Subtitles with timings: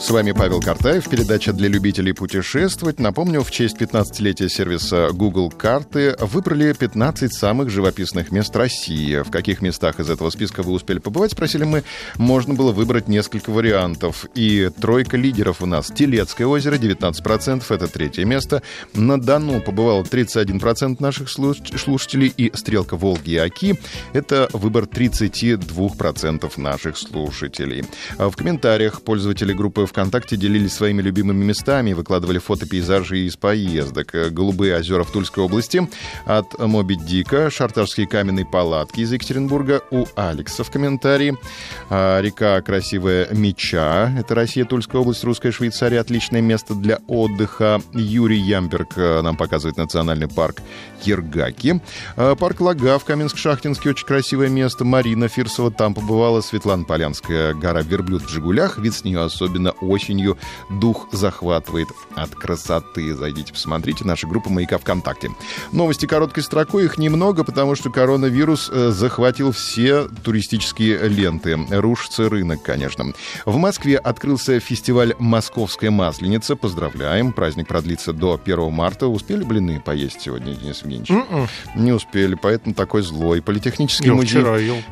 [0.00, 3.00] С вами Павел Картаев, передача для любителей путешествовать.
[3.00, 9.22] Напомню, в честь 15-летия сервиса Google Карты выбрали 15 самых живописных мест России.
[9.22, 11.82] В каких местах из этого списка вы успели побывать, спросили мы.
[12.16, 14.24] Можно было выбрать несколько вариантов.
[14.36, 15.88] И тройка лидеров у нас.
[15.88, 18.62] Телецкое озеро, 19%, это третье место.
[18.94, 22.32] На Дону побывало 31% наших слушателей.
[22.36, 23.78] И стрелка Волги и Оки,
[24.12, 27.84] это выбор 32% наших слушателей.
[28.16, 34.12] В комментариях пользователи группы ВКонтакте делились своими любимыми местами, выкладывали фото пейзажей из поездок.
[34.30, 35.88] Голубые озера в Тульской области
[36.24, 41.36] от Моби Дика, шартарские каменные палатки из Екатеринбурга у Алекса в комментарии.
[41.90, 47.80] А, река красивая Меча, это Россия, Тульская область, Русская Швейцария, отличное место для отдыха.
[47.92, 50.62] Юрий Ямберг э, нам показывает национальный парк
[51.04, 51.80] Ергаки.
[52.16, 54.84] А, парк Лага в Каменск-Шахтинске, очень красивое место.
[54.84, 56.40] Марина Фирсова там побывала.
[56.40, 58.78] Светлана Полянская, гора Верблюд в Жигулях.
[58.78, 60.38] Вид с нее особенно осенью
[60.70, 63.14] дух захватывает от красоты.
[63.14, 64.04] Зайдите, посмотрите.
[64.04, 65.30] Наша группа «Маяка ВКонтакте».
[65.72, 66.84] Новости короткой строкой.
[66.84, 71.58] Их немного, потому что коронавирус э, захватил все туристические ленты.
[71.70, 73.12] Рушится рынок, конечно.
[73.44, 76.56] В Москве открылся фестиваль «Московская масленица».
[76.56, 77.32] Поздравляем.
[77.32, 79.06] Праздник продлится до 1 марта.
[79.08, 81.10] Успели блины поесть сегодня, Денис Евгеньевич?
[81.10, 81.28] Mm-mm.
[81.30, 81.84] М-м.
[81.84, 83.42] Не успели, поэтому такой злой.
[83.42, 84.42] Политехнический Я музей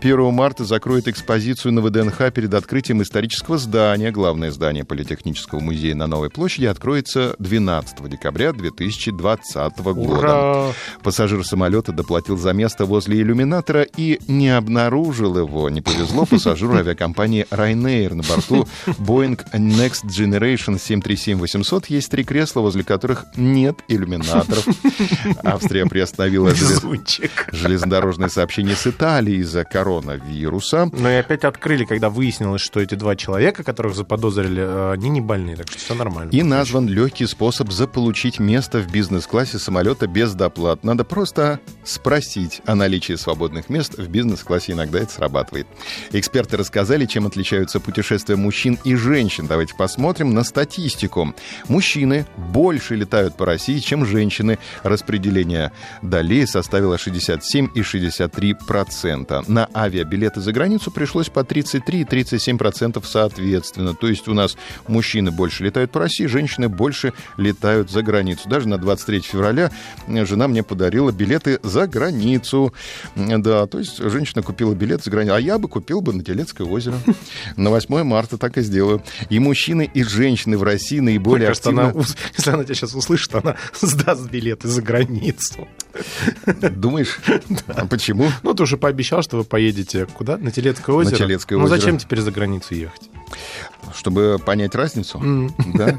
[0.00, 4.10] 1 марта закроет экспозицию на ВДНХ перед открытием исторического здания.
[4.10, 10.00] Главное здание здание Политехнического музея на Новой площади откроется 12 декабря 2020 года.
[10.00, 10.72] Ура!
[11.02, 15.70] Пассажир самолета доплатил за место возле иллюминатора и не обнаружил его.
[15.70, 18.14] Не повезло пассажиру авиакомпании Ryanair.
[18.14, 24.66] На борту Boeing Next Generation 737-800 есть три кресла, возле которых нет иллюминаторов.
[25.44, 26.82] Австрия приостановила желез...
[27.52, 30.90] железнодорожное сообщение с Италией из-за коронавируса.
[30.92, 35.56] Но и опять открыли, когда выяснилось, что эти два человека, которых заподозрили они не больные,
[35.56, 36.30] так что все нормально.
[36.30, 40.84] И назван легкий способ заполучить место в бизнес-классе самолета без доплат.
[40.84, 44.72] Надо просто спросить о наличии свободных мест в бизнес-классе.
[44.72, 45.66] Иногда это срабатывает.
[46.12, 49.46] Эксперты рассказали, чем отличаются путешествия мужчин и женщин.
[49.46, 51.34] Давайте посмотрим на статистику.
[51.68, 54.58] Мужчины больше летают по России, чем женщины.
[54.82, 59.42] Распределение долей составило 67 и 63 процента.
[59.46, 63.94] На авиабилеты за границу пришлось по 33 и 37 процентов соответственно.
[63.94, 64.56] То есть у нас
[64.88, 68.48] мужчины больше летают по России, женщины больше летают за границу.
[68.48, 69.70] Даже на 23 февраля
[70.08, 72.72] жена мне подарила билеты границу.
[73.14, 75.34] Да, то есть женщина купила билет за границу.
[75.34, 76.96] А я бы купил бы на Телецкое озеро.
[77.56, 79.02] На 8 марта так и сделаю.
[79.30, 81.90] И мужчины, и женщины в России наиболее Мне активно...
[81.90, 82.04] она,
[82.36, 85.68] если она тебя сейчас услышит, она сдаст билеты за границу.
[86.76, 87.18] Думаешь?
[87.66, 88.30] А почему?
[88.42, 90.36] Ну, ты уже пообещал, что вы поедете куда?
[90.36, 91.12] На Телецкое озеро?
[91.12, 91.74] На Телецкое озеро.
[91.74, 93.10] Ну, зачем теперь за границу ехать?
[93.94, 95.18] Чтобы понять разницу.
[95.18, 95.52] Mm.
[95.74, 95.96] Да?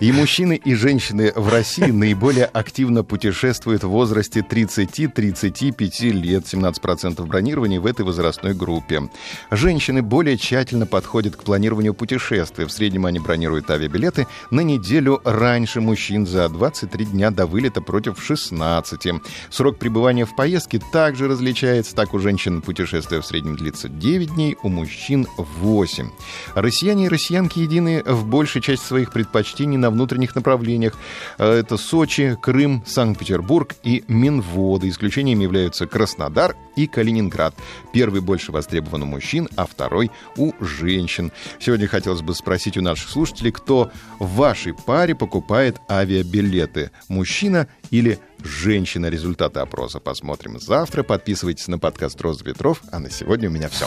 [0.00, 6.44] И мужчины, и женщины в России наиболее активно путешествуют в возрасте 30-35 лет.
[6.44, 9.08] 17% бронирования в этой возрастной группе.
[9.50, 12.66] Женщины более тщательно подходят к планированию путешествия.
[12.66, 18.22] В среднем они бронируют авиабилеты на неделю раньше мужчин за 23 дня до вылета против
[18.22, 19.22] 16.
[19.50, 21.94] Срок пребывания в поездке также различается.
[21.94, 26.10] Так у женщин путешествие в среднем длится 9 дней, у мужчин 8.
[26.54, 30.94] Россияне и россиянки едины в большей части своих предпочтений на внутренних направлениях.
[31.38, 34.88] Э, это Сочи, Крым, Санкт-Петербург и Минводы.
[34.88, 37.54] Исключением являются Краснодар и Калининград.
[37.92, 41.30] Первый больше востребован у мужчин, а второй у женщин.
[41.60, 46.90] Сегодня хотелось бы спросить у наших слушателей, кто в вашей паре покупает авиабилеты?
[47.08, 49.06] Мужчина или женщина?
[49.06, 51.04] Результаты опроса посмотрим завтра.
[51.04, 52.82] Подписывайтесь на подкаст «Роза ветров».
[52.90, 53.86] А на сегодня у меня все.